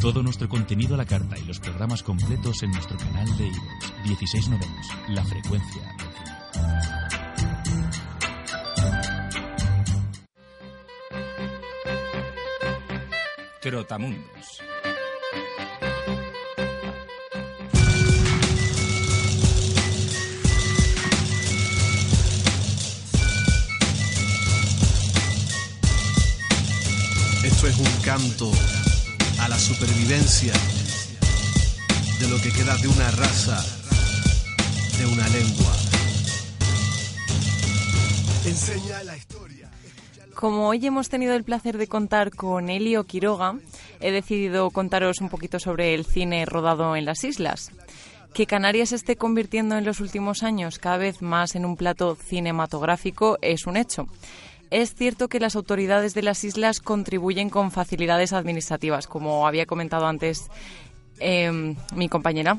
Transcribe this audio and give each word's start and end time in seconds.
Todo 0.00 0.22
nuestro 0.22 0.48
contenido 0.48 0.94
a 0.94 0.98
la 0.98 1.06
carta 1.06 1.38
y 1.38 1.44
los 1.46 1.58
programas 1.58 2.02
completos 2.02 2.62
en 2.62 2.70
nuestro 2.70 2.96
canal 2.98 3.26
de 3.38 3.46
iVoox 3.46 4.04
1690, 4.04 4.66
La 5.08 5.24
Frecuencia. 5.24 5.96
Trotamundos. 13.60 14.62
Esto 27.42 27.66
es 27.66 27.78
un 27.78 28.02
canto 28.04 28.52
la 29.56 29.60
supervivencia 29.60 30.52
de 32.20 32.28
lo 32.28 32.36
que 32.42 32.50
queda 32.50 32.76
de 32.76 32.88
una 32.88 33.10
raza, 33.12 33.64
de 34.98 35.06
una 35.06 35.26
lengua. 35.30 35.72
Enseña 38.44 39.02
la 39.04 39.16
historia. 39.16 39.70
Como 40.34 40.68
hoy 40.68 40.84
hemos 40.84 41.08
tenido 41.08 41.34
el 41.34 41.42
placer 41.42 41.78
de 41.78 41.86
contar 41.86 42.32
con 42.32 42.68
Elio 42.68 43.04
Quiroga, 43.04 43.54
he 44.00 44.10
decidido 44.10 44.68
contaros 44.68 45.22
un 45.22 45.30
poquito 45.30 45.58
sobre 45.58 45.94
el 45.94 46.04
cine 46.04 46.44
rodado 46.44 46.94
en 46.94 47.06
las 47.06 47.24
islas. 47.24 47.70
Que 48.34 48.46
Canarias 48.46 48.90
se 48.90 48.96
esté 48.96 49.16
convirtiendo 49.16 49.78
en 49.78 49.86
los 49.86 50.00
últimos 50.00 50.42
años 50.42 50.78
cada 50.78 50.98
vez 50.98 51.22
más 51.22 51.54
en 51.54 51.64
un 51.64 51.78
plato 51.78 52.14
cinematográfico 52.14 53.38
es 53.40 53.66
un 53.66 53.78
hecho. 53.78 54.06
Es 54.70 54.94
cierto 54.94 55.28
que 55.28 55.40
las 55.40 55.56
autoridades 55.56 56.14
de 56.14 56.22
las 56.22 56.42
islas 56.44 56.80
contribuyen 56.80 57.50
con 57.50 57.70
facilidades 57.70 58.32
administrativas, 58.32 59.06
como 59.06 59.46
había 59.46 59.66
comentado 59.66 60.06
antes 60.06 60.48
eh, 61.20 61.74
mi 61.94 62.08
compañera. 62.08 62.58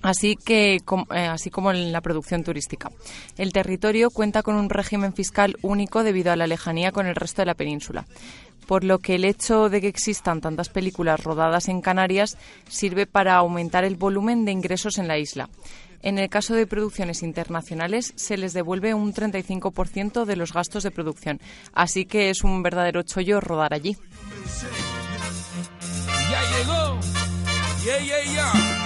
Así, 0.00 0.36
que, 0.36 0.76
eh, 0.76 1.18
así 1.18 1.50
como 1.50 1.72
en 1.72 1.92
la 1.92 2.00
producción 2.00 2.44
turística. 2.44 2.90
El 3.36 3.52
territorio 3.52 4.10
cuenta 4.10 4.42
con 4.44 4.54
un 4.54 4.70
régimen 4.70 5.12
fiscal 5.12 5.56
único 5.60 6.04
debido 6.04 6.30
a 6.30 6.36
la 6.36 6.46
lejanía 6.46 6.92
con 6.92 7.06
el 7.06 7.16
resto 7.16 7.42
de 7.42 7.46
la 7.46 7.54
península, 7.54 8.06
por 8.68 8.84
lo 8.84 9.00
que 9.00 9.16
el 9.16 9.24
hecho 9.24 9.68
de 9.68 9.80
que 9.80 9.88
existan 9.88 10.40
tantas 10.40 10.68
películas 10.68 11.24
rodadas 11.24 11.68
en 11.68 11.80
Canarias 11.80 12.38
sirve 12.68 13.06
para 13.06 13.34
aumentar 13.34 13.84
el 13.84 13.96
volumen 13.96 14.44
de 14.44 14.52
ingresos 14.52 14.98
en 14.98 15.08
la 15.08 15.18
isla. 15.18 15.48
En 16.02 16.18
el 16.18 16.28
caso 16.28 16.54
de 16.54 16.66
producciones 16.66 17.22
internacionales, 17.22 18.12
se 18.16 18.36
les 18.36 18.52
devuelve 18.52 18.94
un 18.94 19.12
35% 19.12 20.24
de 20.24 20.36
los 20.36 20.52
gastos 20.52 20.82
de 20.84 20.90
producción, 20.90 21.40
así 21.72 22.04
que 22.04 22.30
es 22.30 22.44
un 22.44 22.62
verdadero 22.62 23.02
chollo 23.02 23.40
rodar 23.40 23.74
allí. 23.74 23.96
¡Ya 26.30 27.98
llegó! 28.00 28.77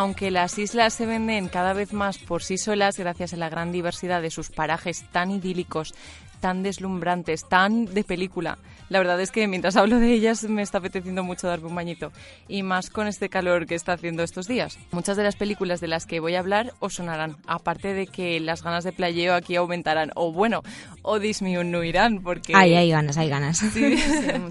Aunque 0.00 0.30
las 0.30 0.56
islas 0.56 0.94
se 0.94 1.04
venden 1.04 1.48
cada 1.48 1.74
vez 1.74 1.92
más 1.92 2.16
por 2.16 2.42
sí 2.42 2.56
solas 2.56 2.98
gracias 2.98 3.34
a 3.34 3.36
la 3.36 3.50
gran 3.50 3.70
diversidad 3.70 4.22
de 4.22 4.30
sus 4.30 4.48
parajes 4.48 5.04
tan 5.12 5.30
idílicos, 5.30 5.92
tan 6.40 6.62
deslumbrantes, 6.62 7.46
tan 7.46 7.84
de 7.84 8.02
película. 8.02 8.56
La 8.90 8.98
verdad 8.98 9.20
es 9.20 9.30
que 9.30 9.46
mientras 9.46 9.76
hablo 9.76 10.00
de 10.00 10.12
ellas 10.12 10.42
me 10.44 10.62
está 10.62 10.78
apeteciendo 10.78 11.22
mucho 11.22 11.46
darme 11.46 11.68
un 11.68 11.74
bañito. 11.76 12.12
Y 12.48 12.64
más 12.64 12.90
con 12.90 13.06
este 13.06 13.28
calor 13.28 13.66
que 13.66 13.76
está 13.76 13.92
haciendo 13.92 14.24
estos 14.24 14.48
días. 14.48 14.78
Muchas 14.90 15.16
de 15.16 15.22
las 15.22 15.36
películas 15.36 15.80
de 15.80 15.86
las 15.86 16.06
que 16.06 16.18
voy 16.18 16.34
a 16.34 16.40
hablar 16.40 16.74
os 16.80 16.94
sonarán. 16.94 17.36
Aparte 17.46 17.94
de 17.94 18.08
que 18.08 18.40
las 18.40 18.64
ganas 18.64 18.82
de 18.82 18.92
playeo 18.92 19.34
aquí 19.34 19.54
aumentarán. 19.54 20.10
O 20.16 20.32
bueno, 20.32 20.62
o 21.02 21.20
disminuirán 21.20 22.20
porque... 22.22 22.52
Ay, 22.54 22.74
hay 22.74 22.90
ganas, 22.90 23.16
hay 23.16 23.28
ganas. 23.28 23.58
Sí, 23.58 23.96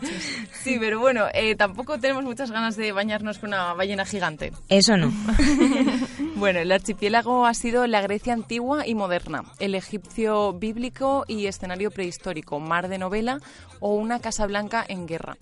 sí, 0.63 0.77
pero 0.79 1.01
bueno, 1.01 1.25
eh, 1.33 1.55
tampoco 1.55 1.99
tenemos 1.99 2.23
muchas 2.23 2.49
ganas 2.49 2.77
de 2.77 2.93
bañarnos 2.93 3.39
con 3.39 3.49
una 3.49 3.73
ballena 3.73 4.05
gigante. 4.05 4.53
Eso 4.69 4.95
no. 4.95 5.11
Bueno, 6.39 6.61
el 6.61 6.71
archipiélago 6.71 7.45
ha 7.45 7.53
sido 7.53 7.85
la 7.85 7.99
Grecia 7.99 8.31
antigua 8.31 8.87
y 8.87 8.95
moderna, 8.95 9.43
el 9.59 9.75
egipcio 9.75 10.53
bíblico 10.53 11.25
y 11.27 11.47
escenario 11.47 11.91
prehistórico, 11.91 12.61
mar 12.61 12.87
de 12.87 12.97
novela 12.97 13.41
o 13.81 13.93
una 13.95 14.21
Casa 14.21 14.47
Blanca 14.47 14.85
en 14.87 15.05
guerra. 15.05 15.35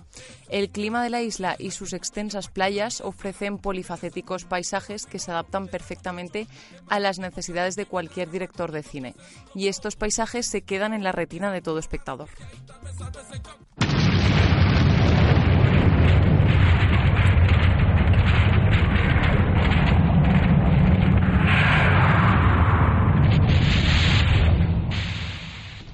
El 0.50 0.70
clima 0.70 1.04
de 1.04 1.12
la 1.12 1.22
isla 1.22 1.56
y 1.60 1.70
sus 1.70 1.94
extensas 1.94 2.48
playas 2.48 3.02
ofrecen 3.02 3.60
polifacéticos 3.60 4.46
paisajes 4.46 5.06
que 5.06 5.20
se 5.20 5.30
adaptan 5.30 5.68
perfectamente 5.68 6.48
a 6.90 7.00
las 7.00 7.20
necesidades 7.20 7.76
de 7.76 7.86
cualquier 7.86 8.32
director 8.32 8.72
de 8.72 8.82
cine. 8.82 9.14
Y 9.54 9.68
estos 9.68 9.98
paisajes 9.98 10.48
se 10.48 10.64
quedan 10.64 10.96
en 10.96 11.04
la 11.04 11.12
retina 11.12 11.52
de 11.52 11.62
todo 11.62 11.78
espectador. 11.78 12.30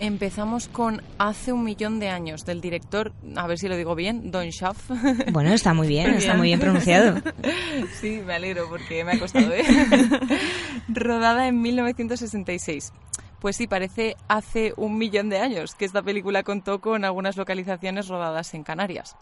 Empezamos 0.03 0.67
con 0.67 1.01
Hace 1.17 1.53
un 1.53 1.63
millón 1.63 1.97
de 2.01 2.09
años 2.09 2.43
del 2.43 2.59
director, 2.59 3.13
a 3.37 3.47
ver 3.47 3.57
si 3.57 3.69
lo 3.69 3.77
digo 3.77 3.95
bien, 3.95 4.31
Don 4.31 4.45
Schaff. 4.49 4.91
Bueno, 5.31 5.53
está 5.53 5.73
muy 5.73 5.87
bien, 5.87 6.15
está 6.15 6.33
muy 6.33 6.47
bien 6.49 6.59
pronunciado. 6.59 7.21
Sí, 8.01 8.21
me 8.25 8.33
alegro 8.33 8.67
porque 8.67 9.05
me 9.05 9.13
ha 9.13 9.19
costado, 9.19 9.53
¿eh? 9.53 9.63
Rodada 10.89 11.47
en 11.47 11.61
1966. 11.61 12.91
Pues 13.39 13.55
sí, 13.55 13.65
parece 13.65 14.17
hace 14.27 14.73
un 14.75 14.97
millón 14.97 15.29
de 15.29 15.37
años 15.37 15.73
que 15.73 15.85
esta 15.85 16.01
película 16.01 16.43
contó 16.43 16.81
con 16.81 17.05
algunas 17.05 17.37
localizaciones 17.37 18.09
rodadas 18.09 18.53
en 18.55 18.63
Canarias. 18.63 19.15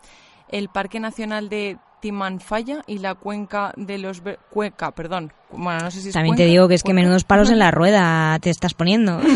El 0.48 0.70
Parque 0.70 1.00
Nacional 1.00 1.48
de 1.48 1.78
Timanfaya 2.02 2.82
y 2.88 2.98
la 2.98 3.16
cuenca 3.16 3.74
de 3.78 3.98
los... 3.98 4.22
Ver- 4.24 4.40
Cuenca, 4.50 4.92
perdón. 4.92 5.32
Bueno, 5.52 5.80
no 5.80 5.92
sé 5.92 6.02
si 6.02 6.08
es 6.10 6.14
También 6.14 6.36
te 6.36 6.46
digo 6.46 6.68
que 6.68 6.76
es 6.76 6.84
que 6.84 6.94
menudos 6.94 7.24
palos 7.24 7.50
en 7.52 7.60
la 7.60 7.72
rueda 7.72 8.38
te 8.40 8.50
estás 8.50 8.74
poniendo. 8.74 9.22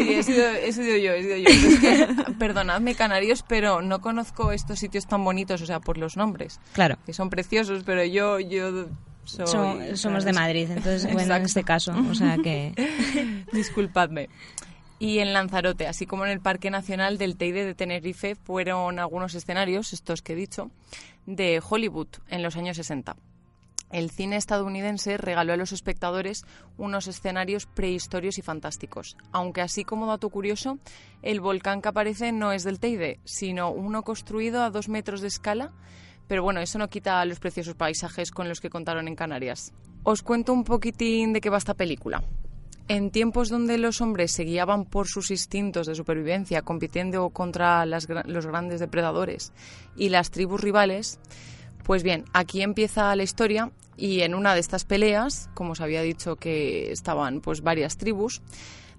Sí, 0.00 0.14
he 0.14 0.22
sido, 0.22 0.48
he 0.50 0.72
sido 0.72 0.96
yo, 0.96 1.12
he 1.12 1.22
sido 1.22 1.36
yo. 1.36 1.48
Es 1.50 1.78
que, 1.78 2.32
perdonadme, 2.38 2.94
canarios, 2.94 3.44
pero 3.46 3.82
no 3.82 4.00
conozco 4.00 4.50
estos 4.52 4.78
sitios 4.78 5.06
tan 5.06 5.22
bonitos, 5.24 5.60
o 5.62 5.66
sea, 5.66 5.80
por 5.80 5.98
los 5.98 6.16
nombres. 6.16 6.58
Claro. 6.72 6.96
Que 7.06 7.12
son 7.12 7.28
preciosos, 7.30 7.82
pero 7.84 8.02
yo, 8.04 8.40
yo 8.40 8.86
soy... 9.24 9.46
So- 9.46 9.96
somos 9.96 10.24
de. 10.24 10.32
Madrid, 10.32 10.70
entonces, 10.70 11.12
bueno, 11.12 11.34
en 11.36 11.42
este 11.44 11.62
caso, 11.64 11.94
o 12.10 12.14
sea 12.14 12.36
que... 12.38 12.72
Disculpadme. 13.52 14.28
Y 15.00 15.20
en 15.20 15.32
Lanzarote, 15.32 15.86
así 15.86 16.04
como 16.04 16.26
en 16.26 16.30
el 16.30 16.40
Parque 16.40 16.70
Nacional 16.70 17.16
del 17.16 17.38
Teide 17.38 17.64
de 17.64 17.74
Tenerife, 17.74 18.34
fueron 18.34 18.98
algunos 18.98 19.34
escenarios, 19.34 19.94
estos 19.94 20.20
que 20.20 20.34
he 20.34 20.36
dicho, 20.36 20.70
de 21.24 21.62
Hollywood 21.66 22.08
en 22.28 22.42
los 22.42 22.54
años 22.54 22.76
60. 22.76 23.16
El 23.90 24.10
cine 24.10 24.36
estadounidense 24.36 25.16
regaló 25.16 25.54
a 25.54 25.56
los 25.56 25.72
espectadores 25.72 26.44
unos 26.76 27.08
escenarios 27.08 27.64
prehistorios 27.64 28.36
y 28.36 28.42
fantásticos. 28.42 29.16
Aunque 29.32 29.62
así 29.62 29.84
como 29.84 30.04
dato 30.04 30.28
curioso, 30.28 30.78
el 31.22 31.40
volcán 31.40 31.80
que 31.80 31.88
aparece 31.88 32.30
no 32.30 32.52
es 32.52 32.62
del 32.62 32.78
Teide, 32.78 33.20
sino 33.24 33.70
uno 33.70 34.02
construido 34.02 34.62
a 34.62 34.70
dos 34.70 34.90
metros 34.90 35.22
de 35.22 35.28
escala. 35.28 35.72
Pero 36.28 36.42
bueno, 36.42 36.60
eso 36.60 36.78
no 36.78 36.90
quita 36.90 37.24
los 37.24 37.40
preciosos 37.40 37.74
paisajes 37.74 38.30
con 38.30 38.50
los 38.50 38.60
que 38.60 38.68
contaron 38.68 39.08
en 39.08 39.16
Canarias. 39.16 39.72
Os 40.02 40.22
cuento 40.22 40.52
un 40.52 40.62
poquitín 40.62 41.32
de 41.32 41.40
qué 41.40 41.48
va 41.48 41.56
esta 41.56 41.72
película. 41.72 42.22
En 42.88 43.10
tiempos 43.10 43.48
donde 43.48 43.78
los 43.78 44.00
hombres 44.00 44.32
se 44.32 44.44
guiaban 44.44 44.84
por 44.84 45.06
sus 45.06 45.30
instintos 45.30 45.86
de 45.86 45.94
supervivencia, 45.94 46.62
compitiendo 46.62 47.30
contra 47.30 47.86
los 47.86 48.06
grandes 48.06 48.80
depredadores 48.80 49.52
y 49.96 50.08
las 50.08 50.30
tribus 50.30 50.60
rivales, 50.60 51.20
pues 51.84 52.02
bien, 52.02 52.24
aquí 52.32 52.62
empieza 52.62 53.14
la 53.14 53.22
historia 53.22 53.70
y 53.96 54.20
en 54.22 54.34
una 54.34 54.54
de 54.54 54.60
estas 54.60 54.84
peleas, 54.84 55.50
como 55.54 55.72
os 55.72 55.80
había 55.80 56.02
dicho 56.02 56.36
que 56.36 56.90
estaban 56.90 57.40
pues 57.40 57.60
varias 57.60 57.96
tribus, 57.96 58.42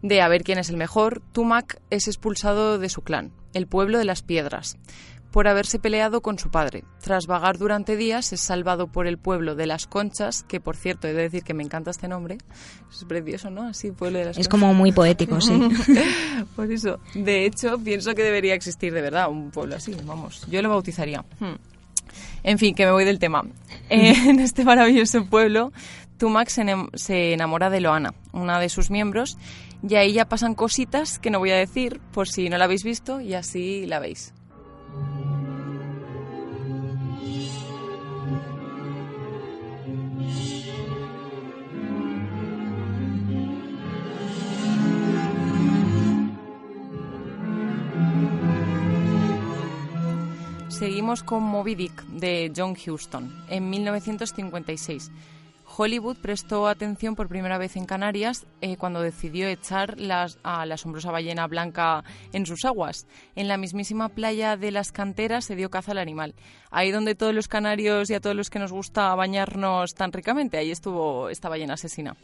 de 0.02 0.22
a 0.22 0.28
ver 0.28 0.44
quién 0.44 0.58
es 0.58 0.70
el 0.70 0.78
mejor, 0.78 1.22
Tumac 1.32 1.82
es 1.90 2.08
expulsado 2.08 2.80
de 2.80 2.90
su 2.90 3.02
clan, 3.02 3.32
el 3.54 3.68
pueblo 3.68 3.98
de 3.98 4.06
las 4.06 4.24
piedras, 4.24 4.78
por 5.32 5.48
haberse 5.48 5.80
peleado 5.80 6.22
con 6.22 6.38
su 6.38 6.52
padre. 6.52 6.84
Tras 7.02 7.26
vagar 7.26 7.58
durante 7.58 7.96
días, 7.96 8.34
es 8.34 8.42
salvado 8.42 8.88
por 8.88 9.08
el 9.08 9.18
pueblo 9.18 9.56
de 9.56 9.66
Las 9.66 9.88
Conchas, 9.88 10.44
que 10.44 10.60
por 10.60 10.76
cierto, 10.76 11.08
he 11.08 11.14
de 11.14 11.24
decir 11.24 11.44
que 11.44 11.54
me 11.54 11.64
encanta 11.64 11.92
este 11.92 12.08
nombre. 12.08 12.38
Es 12.92 13.06
precioso, 13.06 13.50
¿no? 13.50 13.64
Así, 13.64 13.92
pueblo 13.92 14.20
de 14.20 14.26
las 14.26 14.38
Es 14.38 14.48
Conchas. 14.48 14.62
como 14.62 14.74
muy 14.74 14.92
poético, 14.92 15.40
sí. 15.40 15.58
Por 16.56 16.72
eso, 16.72 17.00
de 17.14 17.46
hecho, 17.46 17.80
pienso 17.80 18.14
que 18.14 18.24
debería 18.24 18.54
existir 18.54 18.94
de 18.94 19.02
verdad 19.02 19.30
un 19.30 19.52
pueblo 19.52 19.76
así, 19.76 19.96
vamos. 20.06 20.46
Yo 20.50 20.62
lo 20.62 20.70
bautizaría. 20.70 21.24
Hmm. 21.40 21.56
En 22.44 22.58
fin, 22.58 22.76
que 22.76 22.86
me 22.86 22.92
voy 22.92 23.06
del 23.06 23.20
tema. 23.20 23.44
Eh, 23.90 24.14
en 24.30 24.40
este 24.40 24.64
maravilloso 24.64 25.26
pueblo, 25.26 25.74
Tumac 26.18 26.48
se 26.48 27.34
enamora 27.34 27.70
de 27.70 27.82
Loana, 27.82 28.14
una 28.32 28.58
de 28.58 28.70
sus 28.70 28.90
miembros, 28.90 29.38
y 29.86 29.96
ahí 29.96 30.14
ya 30.14 30.30
pasan 30.30 30.56
cositas 30.56 31.20
que 31.20 31.30
no 31.30 31.40
voy 31.40 31.52
a 31.52 31.58
decir 31.58 32.00
por 32.14 32.30
si 32.30 32.48
no 32.48 32.58
la 32.58 32.64
habéis 32.64 32.86
visto 32.86 33.20
y 33.20 33.34
así 33.34 33.86
la 33.86 34.00
veis. 34.00 34.34
Seguimos 50.82 51.22
con 51.22 51.44
Moby 51.44 51.76
Dick 51.76 52.04
de 52.08 52.52
John 52.58 52.76
Huston 52.76 53.32
en 53.50 53.70
1956. 53.70 55.12
Hollywood 55.82 56.18
prestó 56.18 56.68
atención 56.68 57.16
por 57.16 57.28
primera 57.28 57.58
vez 57.58 57.76
en 57.76 57.88
Canarias 57.88 58.46
eh, 58.62 58.78
cuando 58.78 59.02
decidió 59.02 59.48
echar 59.48 59.98
a 60.44 60.66
la 60.68 60.76
asombrosa 60.76 61.10
ballena 61.10 61.48
blanca 61.48 62.04
en 62.34 62.46
sus 62.46 62.66
aguas. 62.66 63.08
En 63.36 63.48
la 63.48 63.58
mismísima 63.58 64.10
playa 64.10 64.58
de 64.58 64.70
las 64.70 64.92
canteras 64.92 65.46
se 65.46 65.56
dio 65.56 65.72
caza 65.72 65.94
al 65.94 65.98
animal. 65.98 66.36
Ahí 66.70 66.92
donde 66.92 67.16
todos 67.16 67.34
los 67.34 67.48
canarios 67.48 68.12
y 68.12 68.14
a 68.14 68.20
todos 68.20 68.36
los 68.36 68.52
que 68.52 68.60
nos 68.60 68.72
gusta 68.72 69.16
bañarnos 69.16 69.96
tan 69.96 70.12
ricamente, 70.12 70.60
ahí 70.60 70.70
estuvo 70.70 71.30
esta 71.30 71.50
ballena 71.50 71.74
asesina. 71.74 72.16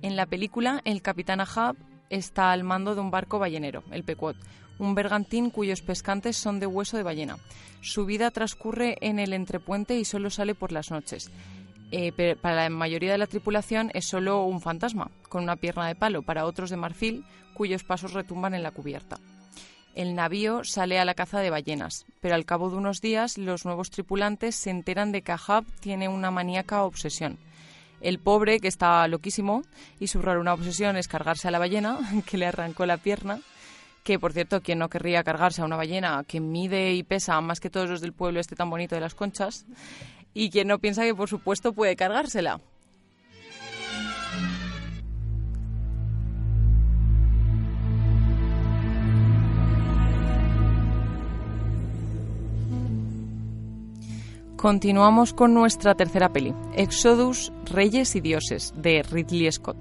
En 0.00 0.16
la 0.16 0.24
película, 0.24 0.80
el 0.86 1.02
capitán 1.02 1.40
Ahab 1.42 1.76
está 2.08 2.50
al 2.50 2.64
mando 2.64 2.94
de 2.94 3.02
un 3.02 3.10
barco 3.10 3.38
ballenero, 3.38 3.84
el 3.90 4.04
Pequot, 4.04 4.38
un 4.78 4.94
bergantín 4.94 5.50
cuyos 5.50 5.82
pescantes 5.82 6.38
son 6.38 6.60
de 6.60 6.66
hueso 6.66 6.96
de 6.96 7.02
ballena. 7.02 7.36
Su 7.82 8.06
vida 8.06 8.30
transcurre 8.30 8.96
en 9.02 9.18
el 9.18 9.34
entrepuente 9.34 9.98
y 9.98 10.06
solo 10.06 10.30
sale 10.30 10.54
por 10.54 10.72
las 10.72 10.90
noches. 10.90 11.30
Eh, 11.92 12.36
para 12.40 12.64
la 12.64 12.70
mayoría 12.70 13.12
de 13.12 13.18
la 13.18 13.26
tripulación 13.26 13.90
es 13.94 14.06
solo 14.06 14.44
un 14.44 14.60
fantasma, 14.60 15.10
con 15.28 15.44
una 15.44 15.56
pierna 15.56 15.86
de 15.86 15.94
palo, 15.94 16.22
para 16.22 16.46
otros 16.46 16.70
de 16.70 16.76
marfil, 16.76 17.24
cuyos 17.54 17.84
pasos 17.84 18.12
retumban 18.12 18.54
en 18.54 18.62
la 18.62 18.72
cubierta. 18.72 19.18
El 19.94 20.14
navío 20.14 20.62
sale 20.64 20.98
a 20.98 21.04
la 21.04 21.14
caza 21.14 21.40
de 21.40 21.48
ballenas, 21.48 22.04
pero 22.20 22.34
al 22.34 22.44
cabo 22.44 22.68
de 22.68 22.76
unos 22.76 23.00
días 23.00 23.38
los 23.38 23.64
nuevos 23.64 23.90
tripulantes 23.90 24.54
se 24.54 24.70
enteran 24.70 25.10
de 25.10 25.22
que 25.22 25.32
Ahab 25.32 25.64
tiene 25.80 26.08
una 26.08 26.30
maníaca 26.30 26.82
obsesión. 26.82 27.38
El 28.02 28.18
pobre, 28.18 28.60
que 28.60 28.68
está 28.68 29.08
loquísimo, 29.08 29.62
y 29.98 30.08
su 30.08 30.20
rara 30.20 30.40
una 30.40 30.52
obsesión 30.52 30.96
es 30.96 31.08
cargarse 31.08 31.48
a 31.48 31.50
la 31.50 31.58
ballena, 31.58 31.98
que 32.26 32.36
le 32.36 32.46
arrancó 32.46 32.84
la 32.84 32.98
pierna, 32.98 33.40
que 34.04 34.18
por 34.18 34.32
cierto, 34.32 34.60
quien 34.60 34.78
no 34.78 34.90
querría 34.90 35.24
cargarse 35.24 35.62
a 35.62 35.64
una 35.64 35.76
ballena 35.76 36.24
que 36.28 36.40
mide 36.40 36.92
y 36.92 37.02
pesa 37.02 37.40
más 37.40 37.58
que 37.58 37.70
todos 37.70 37.88
los 37.88 38.00
del 38.00 38.12
pueblo 38.12 38.38
este 38.38 38.54
tan 38.54 38.68
bonito 38.68 38.94
de 38.94 39.00
las 39.00 39.14
conchas, 39.14 39.64
y 40.38 40.50
quien 40.50 40.68
no 40.68 40.78
piensa 40.78 41.02
que 41.02 41.14
por 41.14 41.30
supuesto 41.30 41.72
puede 41.72 41.96
cargársela. 41.96 42.60
Continuamos 54.56 55.32
con 55.34 55.52
nuestra 55.54 55.94
tercera 55.94 56.30
peli, 56.32 56.54
Exodus, 56.76 57.52
Reyes 57.66 58.16
y 58.16 58.20
Dioses, 58.20 58.72
de 58.76 59.02
Ridley 59.02 59.50
Scott. 59.52 59.76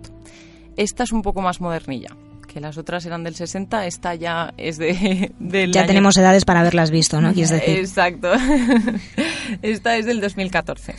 Esta 0.76 1.04
es 1.04 1.12
un 1.14 1.22
poco 1.22 1.42
más 1.42 1.62
modernilla, 1.62 2.10
que 2.48 2.60
las 2.60 2.78
otras 2.78 3.06
eran 3.06 3.24
del 3.24 3.36
60, 3.36 3.86
esta 3.88 4.16
ya 4.16 4.54
es 4.58 4.78
de, 4.78 5.32
del 5.40 5.72
Ya 5.72 5.82
año- 5.82 5.88
tenemos 5.88 6.18
edades 6.18 6.44
para 6.44 6.60
haberlas 6.60 6.92
visto, 6.92 7.22
¿no? 7.22 7.32
Quieres 7.34 7.52
decir. 7.52 7.80
Exacto. 7.80 8.32
Esta 9.62 9.98
es 9.98 10.06
del 10.06 10.22
2014. 10.22 10.96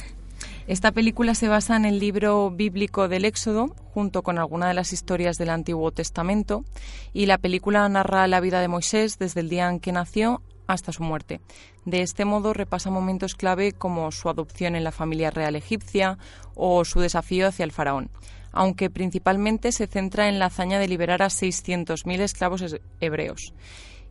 Esta 0.67 0.91
película 0.93 1.35
se 1.35 1.49
basa 1.49 1.77
en 1.77 1.85
el 1.85 1.99
libro 2.01 2.51
bíblico 2.51 3.07
del 3.09 3.25
Éxodo, 3.25 3.69
junto 3.95 4.23
con 4.23 4.39
algunas 4.39 4.69
de 4.69 4.75
las 4.75 4.93
historias 4.93 5.37
del 5.37 5.51
Antiguo 5.51 5.93
Testamento, 5.93 6.65
y 7.13 7.27
la 7.27 7.39
película 7.39 7.89
narra 7.89 8.27
la 8.27 8.41
vida 8.41 8.61
de 8.61 8.69
Moisés 8.69 9.19
desde 9.19 9.41
el 9.41 9.49
día 9.49 9.69
en 9.69 9.79
que 9.79 9.93
nació 9.93 10.43
hasta 10.67 10.91
su 10.91 11.05
muerte. 11.05 11.41
De 11.85 12.03
este 12.03 12.25
modo 12.25 12.53
repasa 12.53 12.91
momentos 12.91 13.37
clave 13.37 13.71
como 13.73 14.11
su 14.11 14.29
adopción 14.29 14.75
en 14.75 14.83
la 14.83 14.91
familia 14.91 15.31
real 15.31 15.55
egipcia 15.55 16.19
o 16.57 16.85
su 16.85 16.99
desafío 16.99 17.47
hacia 17.47 17.63
el 17.65 17.71
faraón, 17.71 18.11
aunque 18.51 18.91
principalmente 18.91 19.71
se 19.71 19.87
centra 19.87 20.29
en 20.29 20.41
la 20.41 20.47
hazaña 20.47 20.81
de 20.81 20.89
liberar 20.89 21.23
a 21.23 21.27
600.000 21.31 22.21
esclavos 22.21 22.63
es- 22.63 22.81
hebreos 23.01 23.55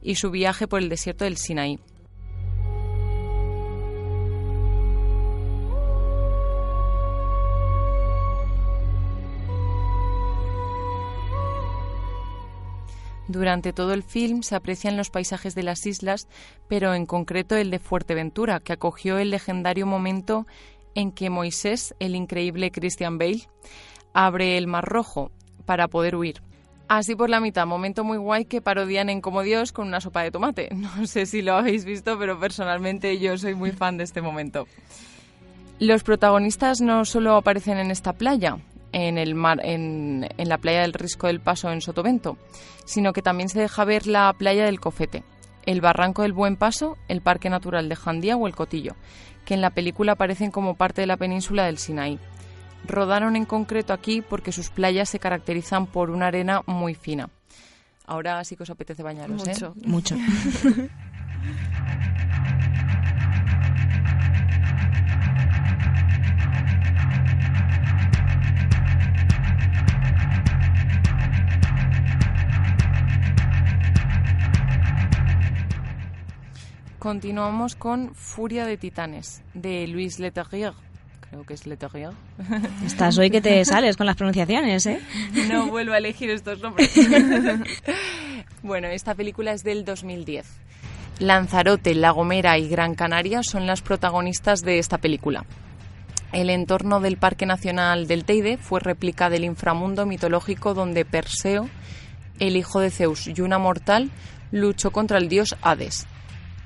y 0.01 0.15
su 0.15 0.31
viaje 0.31 0.67
por 0.69 0.79
el 0.81 0.87
desierto 0.87 1.25
del 1.25 1.35
Sinaí. 1.35 1.79
Durante 13.27 13.73
todo 13.73 13.93
el 13.93 14.03
film 14.03 14.43
se 14.43 14.55
aprecian 14.55 14.97
los 14.97 15.09
paisajes 15.09 15.55
de 15.55 15.63
las 15.63 15.85
islas, 15.85 16.27
pero 16.67 16.93
en 16.93 17.05
concreto 17.05 17.55
el 17.55 17.71
de 17.71 17.79
Fuerteventura, 17.79 18.59
que 18.59 18.73
acogió 18.73 19.17
el 19.17 19.31
legendario 19.31 19.87
momento 19.87 20.45
en 20.93 21.11
que 21.11 21.29
Moisés, 21.29 21.95
el 21.99 22.15
increíble 22.15 22.71
Christian 22.71 23.17
Bale, 23.17 23.47
abre 24.13 24.57
el 24.57 24.67
Mar 24.67 24.85
Rojo 24.85 25.31
para 25.65 25.87
poder 25.87 26.15
huir. 26.15 26.41
Así 26.87 27.15
por 27.15 27.31
la 27.31 27.39
mitad, 27.39 27.65
momento 27.65 28.03
muy 28.03 28.17
guay 28.17 28.45
que 28.45 28.61
parodian 28.61 29.09
en 29.09 29.19
Como 29.19 29.41
Dios 29.41 29.71
con 29.71 29.87
una 29.87 30.01
sopa 30.01 30.21
de 30.21 30.31
tomate. 30.31 30.69
No 30.75 31.07
sé 31.07 31.25
si 31.25 31.41
lo 31.41 31.55
habéis 31.55 31.83
visto, 31.83 32.17
pero 32.19 32.39
personalmente 32.39 33.17
yo 33.19 33.37
soy 33.37 33.55
muy 33.55 33.71
fan 33.71 33.97
de 33.97 34.03
este 34.03 34.21
momento. 34.21 34.67
Los 35.79 36.03
protagonistas 36.03 36.79
no 36.81 37.03
solo 37.03 37.35
aparecen 37.35 37.79
en 37.79 37.91
esta 37.91 38.13
playa, 38.13 38.57
en, 38.95 39.17
el 39.17 39.35
mar, 39.35 39.59
en, 39.61 40.25
en 40.37 40.49
la 40.49 40.57
playa 40.57 40.81
del 40.81 40.93
Risco 40.93 41.27
del 41.27 41.41
Paso 41.41 41.69
en 41.69 41.81
Sotavento, 41.81 42.37
sino 42.85 43.11
que 43.11 43.21
también 43.21 43.49
se 43.49 43.59
deja 43.59 43.83
ver 43.83 44.07
la 44.07 44.31
playa 44.31 44.63
del 44.65 44.79
Cofete, 44.79 45.23
el 45.65 45.81
barranco 45.81 46.21
del 46.21 46.31
Buen 46.31 46.55
Paso, 46.55 46.97
el 47.09 47.19
Parque 47.19 47.49
Natural 47.49 47.89
de 47.89 47.97
Jandía 47.97 48.37
o 48.37 48.47
el 48.47 48.55
Cotillo, 48.55 48.95
que 49.43 49.53
en 49.53 49.59
la 49.59 49.71
película 49.71 50.13
aparecen 50.13 50.49
como 50.49 50.75
parte 50.75 51.01
de 51.01 51.07
la 51.07 51.17
península 51.17 51.65
del 51.65 51.77
Sinaí. 51.77 52.19
Rodaron 52.87 53.35
en 53.35 53.43
concreto 53.43 53.91
aquí 53.91 54.21
porque 54.21 54.53
sus 54.53 54.69
playas 54.69 55.09
se 55.09 55.19
caracterizan 55.19 55.87
por 55.87 56.09
una 56.09 56.27
arena 56.27 56.61
muy 56.65 56.95
fina. 56.95 57.29
Ahora 58.05 58.41
sí 58.45 58.55
que 58.55 58.63
os 58.63 58.69
apetece 58.69 59.03
bañaros, 59.03 59.45
¿eh? 59.45 59.55
Mucho. 59.83 60.15
Continuamos 77.05 77.75
con 77.75 78.15
Furia 78.15 78.65
de 78.65 78.77
Titanes, 78.77 79.43
de 79.53 79.85
Luis 79.85 80.17
Leterrier. 80.17 80.73
Creo 81.29 81.43
que 81.45 81.53
es 81.53 81.67
Leterrier. 81.67 82.13
Estás 82.83 83.19
hoy 83.19 83.29
que 83.29 83.41
te 83.41 83.63
sales 83.63 83.95
con 83.95 84.07
las 84.07 84.15
pronunciaciones, 84.15 84.87
¿eh? 84.87 84.99
No 85.47 85.67
vuelvo 85.67 85.93
a 85.93 85.99
elegir 85.99 86.31
estos 86.31 86.61
nombres. 86.61 86.91
bueno, 88.63 88.87
esta 88.87 89.13
película 89.13 89.51
es 89.51 89.63
del 89.63 89.85
2010. 89.85 90.47
Lanzarote, 91.19 91.93
La 91.93 92.09
Gomera 92.09 92.57
y 92.57 92.67
Gran 92.69 92.95
Canaria 92.95 93.43
son 93.43 93.67
las 93.67 93.83
protagonistas 93.83 94.61
de 94.61 94.79
esta 94.79 94.97
película. 94.97 95.45
El 96.31 96.49
entorno 96.49 97.01
del 97.01 97.17
Parque 97.17 97.45
Nacional 97.45 98.07
del 98.07 98.25
Teide 98.25 98.57
fue 98.57 98.79
réplica 98.79 99.29
del 99.29 99.43
inframundo 99.43 100.07
mitológico 100.07 100.73
donde 100.73 101.05
Perseo, 101.05 101.69
el 102.39 102.57
hijo 102.57 102.79
de 102.79 102.89
Zeus 102.89 103.27
y 103.27 103.41
una 103.41 103.59
mortal, 103.59 104.09
luchó 104.51 104.89
contra 104.89 105.19
el 105.19 105.29
dios 105.29 105.55
Hades. 105.61 106.07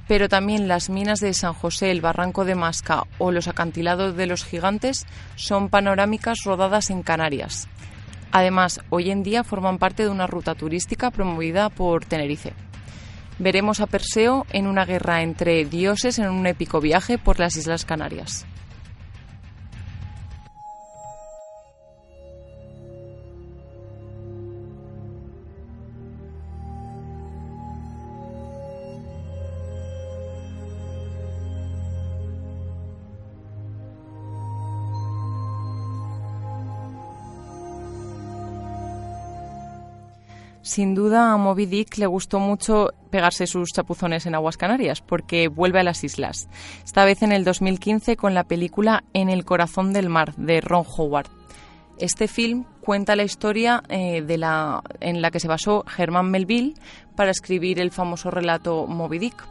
Pero 0.10 0.28
también 0.28 0.68
las 0.68 0.90
minas 0.90 1.20
de 1.20 1.36
San 1.36 1.54
José, 1.54 1.92
el 1.92 2.02
barranco 2.02 2.44
de 2.44 2.56
Masca 2.56 3.04
o 3.20 3.32
los 3.32 3.48
acantilados 3.48 4.18
de 4.18 4.26
los 4.26 4.44
gigantes 4.44 5.06
son 5.36 5.70
panorámicas 5.70 6.40
rodadas 6.46 6.90
en 6.90 7.04
Canarias. 7.04 7.68
Además, 8.32 8.82
hoy 8.90 9.12
en 9.12 9.22
día 9.22 9.44
forman 9.44 9.78
parte 9.78 10.02
de 10.02 10.10
una 10.10 10.26
ruta 10.26 10.56
turística 10.56 11.12
promovida 11.12 11.70
por 11.70 12.06
Tenerife. 12.06 12.54
Veremos 13.38 13.82
a 13.82 13.86
Perseo 13.86 14.48
en 14.50 14.66
una 14.66 14.84
guerra 14.84 15.22
entre 15.22 15.64
dioses 15.66 16.18
en 16.18 16.30
un 16.30 16.48
épico 16.48 16.82
viaje 16.82 17.20
por 17.20 17.40
las 17.40 17.56
Islas 17.56 17.86
Canarias. 17.86 18.48
Sin 40.70 40.94
duda 40.94 41.34
a 41.34 41.38
Moby 41.38 41.66
Dick 41.66 41.98
le 41.98 42.06
gustó 42.06 42.40
mucho 42.40 42.94
pegarse 43.10 43.48
sus 43.48 43.70
chapuzones 43.74 44.28
en 44.28 44.36
aguas 44.36 44.56
canarias 44.56 45.02
porque 45.02 45.48
vuelve 45.48 45.80
a 45.80 45.84
las 45.84 46.04
islas, 46.04 46.48
esta 46.86 47.06
vez 47.06 47.24
en 47.24 47.32
el 47.32 47.44
2015 47.44 48.16
con 48.16 48.36
la 48.36 48.44
película 48.44 49.04
En 49.14 49.30
el 49.30 49.46
corazón 49.46 49.94
del 49.94 50.10
mar 50.10 50.36
de 50.36 50.62
Ron 50.62 50.86
Howard. 50.96 51.26
Este 51.98 52.28
film 52.28 52.66
cuenta 52.82 53.16
la 53.16 53.24
historia 53.24 53.82
eh, 53.90 54.22
de 54.22 54.38
la, 54.38 54.84
en 55.00 55.24
la 55.24 55.32
que 55.32 55.40
se 55.40 55.48
basó 55.48 55.86
Herman 55.98 56.30
Melville 56.30 56.76
para 57.16 57.32
escribir 57.32 57.80
el 57.80 57.90
famoso 57.90 58.30
relato 58.30 58.86
Moby 58.86 59.18
Dick. 59.18 59.44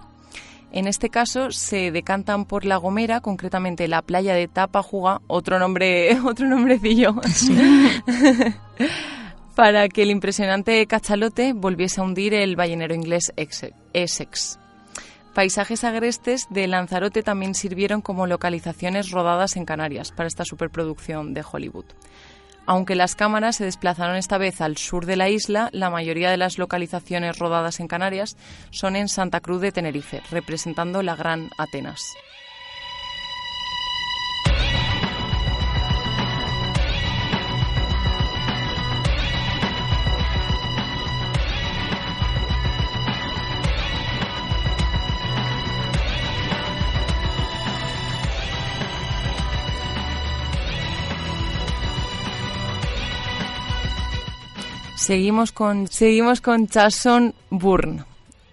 En 0.71 0.87
este 0.87 1.11
caso 1.11 1.51
se 1.51 1.91
decantan 1.91 2.45
por 2.45 2.65
La 2.65 2.77
Gomera, 2.77 3.21
concretamente 3.21 3.89
la 3.89 4.03
playa 4.03 4.35
de 4.35 4.47
Tapajuga, 4.47 5.21
otro 5.27 5.59
nombre, 5.59 6.17
otro 6.25 6.47
nombrecillo, 6.47 7.17
para 9.59 9.89
que 9.89 10.05
el 10.05 10.13
impresionante 10.13 10.87
cachalote 10.87 11.53
volviese 11.53 12.01
a 12.01 12.05
hundir 12.05 12.33
el 12.33 12.55
ballenero 12.55 12.95
inglés 12.95 13.33
Essex. 13.93 14.57
Paisajes 15.35 15.83
agrestes 15.83 16.47
de 16.49 16.69
Lanzarote 16.69 17.25
también 17.25 17.57
sirvieron 17.57 18.01
como 18.01 18.29
localizaciones 18.29 19.11
rodadas 19.11 19.57
en 19.57 19.65
Canarias 19.65 20.13
para 20.13 20.29
esta 20.29 20.45
superproducción 20.45 21.35
de 21.35 21.43
Hollywood. 21.43 21.87
Aunque 22.67 22.95
las 22.95 23.17
cámaras 23.17 23.57
se 23.57 23.65
desplazaron 23.65 24.15
esta 24.15 24.39
vez 24.39 24.61
al 24.61 24.77
sur 24.77 25.07
de 25.07 25.17
la 25.17 25.29
isla, 25.29 25.71
la 25.73 25.91
mayoría 25.91 26.31
de 26.31 26.37
las 26.37 26.57
localizaciones 26.57 27.41
rodadas 27.41 27.81
en 27.81 27.89
Canarias 27.89 28.37
son 28.71 28.95
en 28.95 29.09
Santa 29.09 29.41
Cruz 29.41 29.61
de 29.61 29.73
Tenerife, 29.73 30.23
representando 30.31 31.03
la 31.03 31.17
Gran 31.17 31.51
Atenas. 31.59 32.15
Seguimos 55.09 55.53
con, 55.53 55.89
seguimos 55.89 56.43
con 56.43 56.69
Bourne 57.49 58.05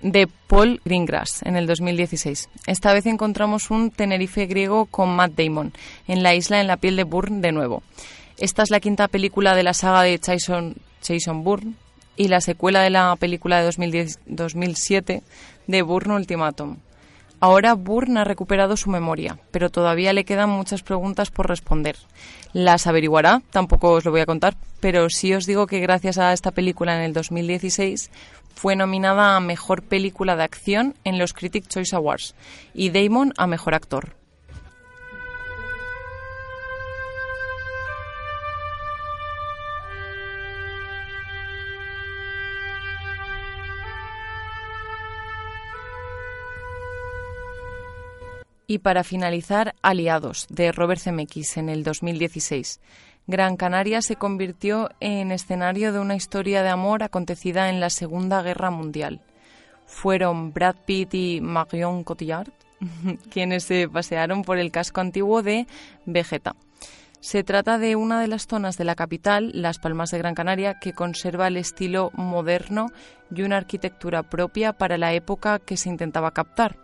de 0.02 0.30
Paul 0.48 0.80
Greengrass 0.86 1.42
en 1.44 1.58
el 1.58 1.68
2016. 1.68 2.48
Esta 2.66 2.94
vez 2.94 3.06
encontramos 3.08 3.72
un 3.72 3.92
Tenerife 3.92 4.46
griego 4.46 4.86
con 4.86 5.14
Matt 5.18 5.34
Damon 5.36 5.74
en 6.08 6.24
la 6.24 6.34
isla 6.34 6.62
en 6.62 6.68
la 6.68 6.78
piel 6.78 6.96
de 6.96 7.04
Bourne 7.04 7.42
de 7.42 7.52
nuevo. 7.52 7.84
Esta 8.38 8.64
es 8.64 8.70
la 8.70 8.80
quinta 8.80 9.10
película 9.10 9.54
de 9.54 9.64
la 9.64 9.74
saga 9.74 10.04
de 10.04 10.18
Jason, 10.18 10.78
Jason 11.06 11.44
Bourne 11.44 11.74
y 12.16 12.30
la 12.30 12.40
secuela 12.40 12.84
de 12.84 12.90
la 12.90 13.14
película 13.18 13.58
de 13.58 13.66
2010, 13.66 14.20
2007 14.26 15.24
de 15.68 15.82
Bourne 15.82 16.14
Ultimatum. 16.14 16.78
Ahora 17.46 17.76
Bourne 17.76 18.22
ha 18.22 18.24
recuperado 18.24 18.76
su 18.76 18.90
memoria, 18.90 19.38
pero 19.52 19.70
todavía 19.70 20.14
le 20.14 20.26
quedan 20.26 20.50
muchas 20.50 20.82
preguntas 20.82 21.30
por 21.30 21.48
responder. 21.48 21.96
Las 22.54 22.88
averiguará, 22.88 23.44
tampoco 23.52 23.92
os 23.92 24.04
lo 24.04 24.10
voy 24.10 24.22
a 24.22 24.26
contar, 24.26 24.58
pero 24.80 25.12
sí 25.12 25.32
os 25.32 25.46
digo 25.46 25.68
que 25.68 25.80
gracias 25.80 26.18
a 26.18 26.34
esta 26.34 26.50
película 26.50 26.96
en 26.96 27.04
el 27.04 27.14
2016 27.14 28.10
fue 28.56 28.76
nominada 28.76 29.36
a 29.36 29.42
Mejor 29.42 29.84
Película 29.84 30.36
de 30.36 30.44
Acción 30.44 30.96
en 31.04 31.20
los 31.20 31.34
Critic 31.34 31.68
Choice 31.68 31.96
Awards 31.96 32.34
y 32.74 32.90
Damon 32.90 33.32
a 33.38 33.46
Mejor 33.46 33.76
Actor. 33.76 34.16
Y 48.76 48.80
para 48.80 49.06
finalizar, 49.06 49.74
Aliados, 49.82 50.48
de 50.50 50.74
Robert 50.74 51.00
Zemeckis, 51.00 51.56
en 51.56 51.70
el 51.70 51.86
2016. 51.86 52.82
Gran 53.26 53.56
Canaria 53.56 54.02
se 54.02 54.18
convirtió 54.18 54.90
en 55.00 55.32
escenario 55.32 55.94
de 55.94 56.00
una 56.00 56.18
historia 56.18 56.62
de 56.62 56.68
amor 56.68 57.02
acontecida 57.02 57.70
en 57.70 57.80
la 57.80 57.90
Segunda 57.90 58.42
Guerra 58.42 58.72
Mundial. 58.72 59.22
Fueron 59.86 60.52
Brad 60.52 60.76
Pitt 60.86 61.14
y 61.14 61.40
Marion 61.40 62.04
Cotillard 62.04 62.52
quienes 63.32 63.64
se 63.64 63.88
pasearon 63.88 64.42
por 64.42 64.58
el 64.58 64.72
casco 64.72 65.00
antiguo 65.00 65.42
de 65.42 65.68
Vegeta. 66.06 66.58
Se 67.22 67.46
trata 67.46 67.78
de 67.78 67.96
una 67.96 68.20
de 68.20 68.28
las 68.28 68.46
zonas 68.46 68.78
de 68.78 68.84
la 68.84 68.96
capital, 68.96 69.52
Las 69.54 69.80
Palmas 69.80 70.12
de 70.12 70.18
Gran 70.18 70.36
Canaria, 70.36 70.80
que 70.82 70.92
conserva 70.92 71.48
el 71.48 71.56
estilo 71.56 72.12
moderno 72.14 72.92
y 73.34 73.44
una 73.44 73.56
arquitectura 73.56 74.24
propia 74.24 74.74
para 74.74 74.98
la 74.98 75.14
época 75.14 75.60
que 75.60 75.78
se 75.78 75.88
intentaba 75.88 76.32
captar. 76.32 76.78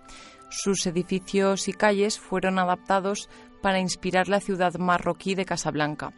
Sus 0.52 0.86
edificios 0.86 1.70
y 1.70 1.74
calles 1.74 2.20
fueron 2.20 2.60
adaptados 2.60 3.30
para 3.62 3.80
inspirar 3.80 4.28
la 4.28 4.42
ciudad 4.42 4.76
marroquí 4.76 5.34
de 5.34 5.46
Casablanca. 5.46 6.12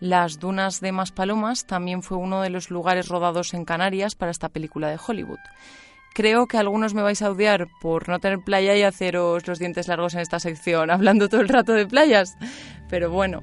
Las 0.00 0.38
dunas 0.38 0.80
de 0.80 0.92
Maspalomas 0.92 1.66
también 1.66 2.02
fue 2.02 2.16
uno 2.16 2.40
de 2.40 2.48
los 2.48 2.70
lugares 2.70 3.08
rodados 3.08 3.52
en 3.52 3.66
Canarias 3.66 4.14
para 4.14 4.30
esta 4.30 4.48
película 4.48 4.88
de 4.88 4.98
Hollywood. 5.04 5.38
Creo 6.14 6.46
que 6.46 6.56
algunos 6.56 6.94
me 6.94 7.02
vais 7.02 7.20
a 7.20 7.30
odiar 7.30 7.68
por 7.82 8.08
no 8.08 8.18
tener 8.18 8.38
playa 8.40 8.74
y 8.74 8.82
haceros 8.82 9.46
los 9.46 9.58
dientes 9.58 9.88
largos 9.88 10.14
en 10.14 10.20
esta 10.20 10.40
sección, 10.40 10.90
hablando 10.90 11.28
todo 11.28 11.42
el 11.42 11.48
rato 11.48 11.74
de 11.74 11.86
playas, 11.86 12.34
pero 12.88 13.10
bueno, 13.10 13.42